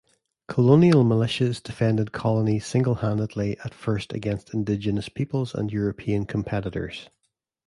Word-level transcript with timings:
Colonial 0.47 1.03
Militias 1.05 1.61
defended 1.61 2.11
colonies 2.11 2.65
single-handedly 2.65 3.59
at 3.59 3.71
first 3.71 4.13
against 4.13 4.51
Indigenous 4.51 5.09
peoples 5.09 5.53
and 5.53 5.71
European 5.71 6.25
competitors. 6.25 7.11